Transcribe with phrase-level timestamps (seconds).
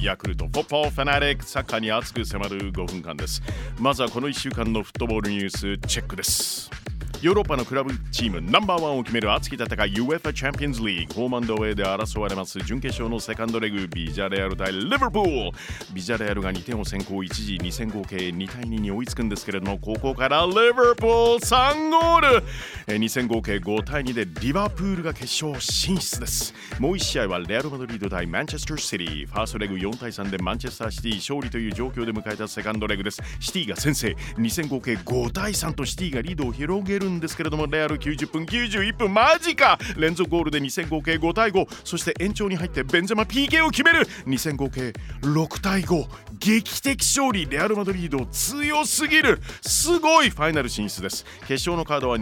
[0.00, 3.42] ヤクルトフォッポーファナリックサッカーに熱く迫る5分間です。
[3.80, 6.79] まずはこの1週間のフットボールニュースチェックです。
[7.22, 15.52] ヨーロッパのクラブチームナンバーワンを決める熱き戦い UEFA チャンピオンズリーグホームアンドウェイで争われます準決勝のセカンドレグビジャレアル対リバプール。
[15.92, 22.42] ビジャレアルが2点を先行一時2戦合計2対2に追いつくんですけれどもここからリバプール3ゴール。
[22.86, 26.54] 2戦合計5対2でリバプールが決勝進出です。
[26.78, 29.26] もう1試合はレアル・マドリード対マンチェスター・シティ。
[29.26, 31.16] ファーストレグ4対3でマンチェスター・シティ。
[31.16, 33.22] 勝利という状況で迎えたセカンドレグです。
[33.38, 34.16] シティが先制。
[34.36, 39.12] 2戦合計5対3とシティがリードを広げるんですけれどもレアル90分91分。
[39.12, 39.78] マジか！
[39.96, 44.06] 連続ゴールで2戦合計5対5そして延長に入ってベンゼマ PK を決める。
[44.26, 44.92] 2戦合計
[45.22, 46.06] 6対5
[46.38, 47.46] 劇的勝利。
[47.46, 49.40] レアル・マドリード強すぎる。
[49.60, 51.24] すごいファイナル進出です。
[51.40, 52.18] 決勝のカードは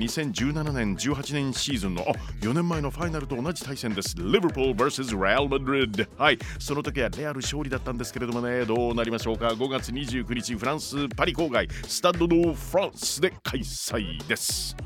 [0.49, 2.05] 2017年18年シーズンの
[2.41, 4.15] 4年前のファイナルと同じ対戦です。
[4.17, 6.39] リバプール vs レアル・マドリードはい。
[6.59, 8.65] その時はレアル勝利だったんですけれどもね。
[8.65, 9.49] どうなりましょうか。
[9.49, 14.77] 5月29日フランスパリ郊外スタッド・ド・フランスで開催です。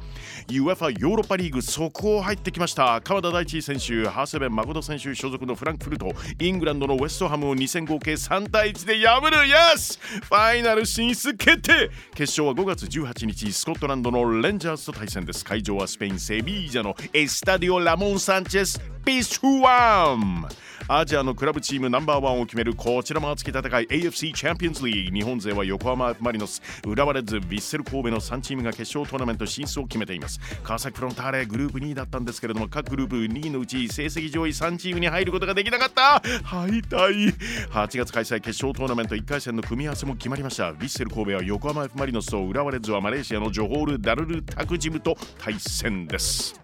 [0.48, 3.00] UEFA ヨーロッパリーグ速報入ってきました。
[3.02, 9.46] 川田大地選手ハーセベン誠選手所属のフランクフルトイングランドのウェストハムを2戦合計3対1で破る。
[9.46, 11.90] イエスファイナル進出決定。
[12.14, 15.44] 決勝は5月18日スコットランドのレンジャーズと対戦です。
[15.44, 20.46] 会場はスペインセビージャのエスタディオ・ラモン・サンチェスピスフワン
[20.88, 30.21] アジアのクラブチームナンバーワンを決めるこちらも熱き戦い AFC チャンピオンズリーグ日本勢は横浜・マリノス浦和レッズヴィッセル神戸の3チームが決勝トーナメント進出を決めています。
[30.62, 36.20] 川崎フロンターレグループ2位だったんですけれども各グループ2位のうち成績上位3チームに入ることができなかった。
[36.44, 37.34] 敗退。
[37.70, 40.72] 8月開催決勝トーナメント1回戦の組み合わせも決まりました。
[40.72, 46.61] ヴィッセル神戸は横浜 F・ マリノスと浦和レッズはマレーシアのジョホール・ダルル・タクジムと対戦です。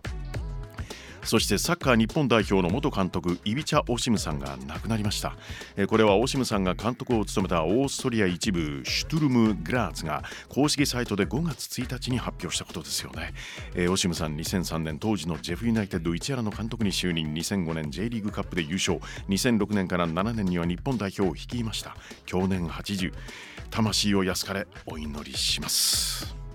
[1.28, 5.36] そしてサッカー日本代表の元監督イビチャ・オシムさんが亡くなりました。
[5.86, 13.34] これはオシムさんが監督を務めたオーストリア一部シュトゥルム・グラーツが公式サイトで5月1日に発表したことですよね。
[13.90, 17.34] オシムさん2003年当時のジェフユナイテッド市原の監督に就任。
[17.34, 18.98] 2005年 J リーグカップで優勝。
[19.28, 21.94] 2006年から7年には日本代表を率いました。
[22.24, 23.12] 去年80
[23.68, 26.47] 魂を安かれお祈りします。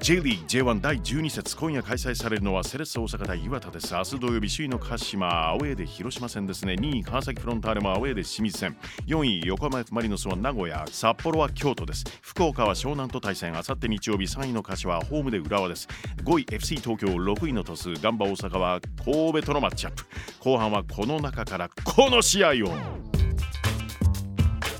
[0.00, 3.92] J リーグ J1 第12節今夜開催されるのはセレッソ大阪対岩田です。
[3.92, 6.72] 明日土曜日首位の鹿島アウェーで広島戦ですね。
[6.72, 8.78] 2位川崎フロンターレもアウェーで清水戦。
[9.06, 12.04] 4位横浜 F・ マリノスは名古屋札幌は京都です。
[12.22, 13.54] 福岡は湘南と対戦。
[13.58, 15.86] あさって日曜日3位の柏はホームで浦和です。
[16.24, 18.02] 5位 FC 東京6位の鳥栖。
[18.02, 20.04] ガンバ大阪は神戸とのマッチアップ。
[20.42, 22.52] 後半はこの中からこの試合を。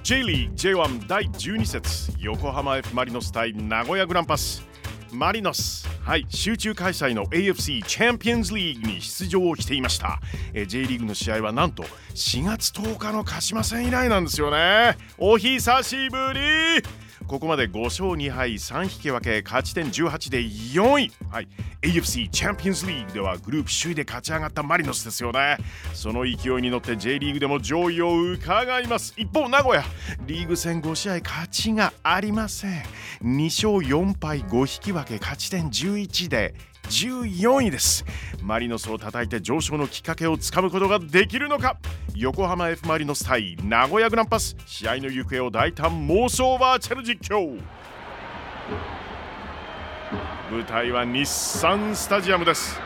[0.03, 2.10] J リーグ J1 第12節。
[2.20, 4.70] 横浜 F・ マリノス対名古屋グランパス。
[5.12, 10.21] マリノス、はい、集中開催の AFC チャンピオンズリーグに出場をしていました、
[10.54, 11.82] え J リーグの試合はなんと
[12.15, 14.97] 4月10日の鹿島戦以来なんですよね。
[15.19, 17.00] お久しぶり。
[17.30, 21.48] ここまで5勝2敗3引き分け勝ち点18で4位、はい、
[21.80, 25.56] AFC チャンピオンズリーグではグループ首位で勝ち上がったマリノスですよね。
[25.94, 29.14] その勢いに乗って J リーグでも上位を伺います。
[29.16, 29.84] 一方名古屋。
[30.26, 32.82] リーグ戦5試合勝ちがありません。
[33.22, 36.56] 2勝4敗5引き分け勝ち点11で
[36.91, 38.05] 14位です。
[38.43, 41.77] マリノスを叩いて上昇のきっかけをつかむことができるのか？
[42.17, 44.56] 横浜 F・ マリノス対名古屋グランパス。
[44.67, 47.61] 試合の行方を大胆妄想バーチャル実況。
[50.51, 52.81] 舞台は日産スタジアムです。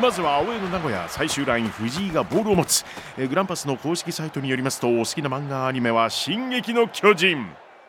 [0.00, 2.84] まずはアウェーの名古屋最終ライン藤井がボールを持つ。
[3.18, 7.46] グランパスの公式サイトによりますとお好きな漫画アニメは「進撃の巨人」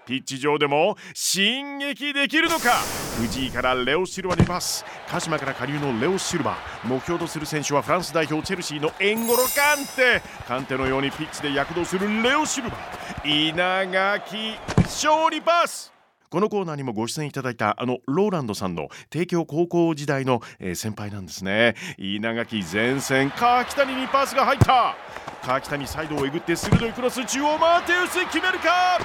[0.08, 2.72] ピッチ上でも進撃できるのか？
[3.20, 4.86] 藤井からレオ・シルバにパス。
[5.10, 6.56] 鹿島から加入のレオ・シルバ。
[6.86, 10.22] 目標とする選手はフランス代表チェルシーのエンゴロ・カンテ。
[10.48, 12.78] カンテのようにピッチで躍動するレオ・シルバ。
[13.26, 15.92] 稲垣勝利パス。
[16.30, 21.76] このコーナーにもご出演いただいたあのローランドさんの帝京高校時代の、えー先輩なんですね。
[21.98, 24.96] 稲垣前線川北にパスが入った。
[25.44, 29.00] 川北にサイドをえぐって鋭いクロス中央マテウス決めるか？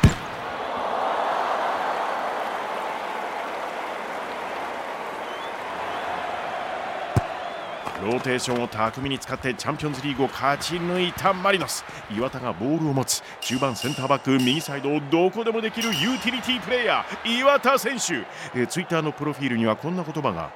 [8.02, 11.84] ローテーションを巧みに使ってチャンピオンズリーグを勝ち抜いたマリノス。
[12.14, 13.22] 岩田がボールを持つ。
[13.40, 18.14] 中盤センターバック右サイドをどこでもできるユーティリティプレイヤー岩田選手、
[18.58, 20.50] えー、ツイッターのプロフィールにはこんな言葉が。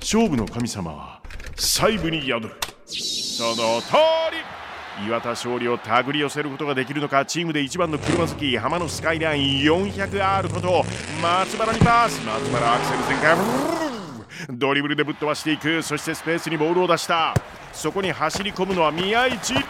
[0.00, 1.20] 勝負の神様は
[1.56, 2.56] 細部に宿る。
[2.86, 3.92] その通
[4.32, 4.60] り。
[5.06, 10.84] 岩田勝利を手繰り寄せることができるのかチームで一番の車好き浜のスカイライン 400R こと
[11.22, 12.20] 松原にパス。
[12.24, 13.89] 松原アクセル全開
[14.48, 15.82] ドリブルでぶっ飛ばしていく。
[15.82, 17.34] そしてスペースにボールを出した。
[17.72, 19.60] そこに走り込むのは宮市亮。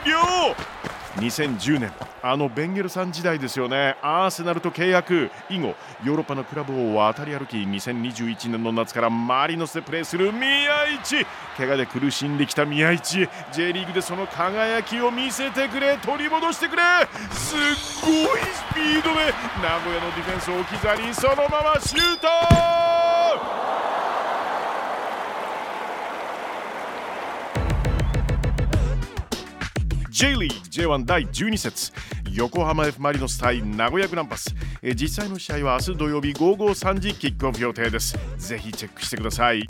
[1.17, 1.93] 2010年。
[2.23, 3.97] あのベンゲルさん時代ですよね。
[4.03, 5.31] アーセナルと契約。
[5.49, 5.75] 以後
[6.05, 10.71] ヨーロッパのクラブを渡り歩き2021年の夏からマリノスでプレーする宮
[11.03, 11.27] 市。
[11.57, 13.29] 怪我で苦しんできた宮市。
[13.53, 15.97] J リーグでその輝きを見せてくれ。
[15.99, 16.83] 取り戻してくれ。
[17.33, 17.59] すっ
[18.03, 19.33] ごいスピードで。
[19.63, 23.00] 名古屋のディフェンスを置き去りそのままシュート。
[30.21, 31.93] J リーグ J1 第12節。
[32.35, 34.55] 横浜 F・ マリノス対名古屋グランパス。
[34.95, 38.19] 実際の試合は明日土曜日午後3時キックオフ予定です。
[38.37, 39.67] ぜひチェックしてください。